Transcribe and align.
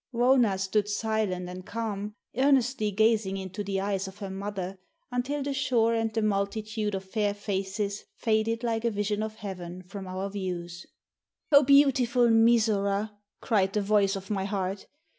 Wauna 0.11 0.59
stood 0.59 0.89
silent 0.89 1.47
and 1.47 1.63
calm, 1.63 2.15
earnestly 2.35 2.89
gazing 2.89 3.37
into 3.37 3.63
the 3.63 3.79
eyes 3.79 4.07
of 4.07 4.17
her 4.17 4.31
mother, 4.31 4.79
until 5.11 5.43
the 5.43 5.53
shore 5.53 5.93
and 5.93 6.11
the 6.11 6.23
multitude 6.23 6.95
of 6.95 7.03
fair 7.05 7.35
faces 7.35 8.05
faded 8.17 8.63
like 8.63 8.83
a 8.83 8.89
vision 8.89 9.21
of 9.21 9.35
heaven 9.35 9.83
from 9.83 10.07
our 10.07 10.27
views. 10.27 10.87
"O 11.51 11.61
beautiful 11.61 12.29
Mizora!" 12.31 13.11
cried 13.41 13.73
the 13.73 13.81
voice 13.83 14.15
of 14.15 14.31
my 14.31 14.45
heart. 14.45 14.87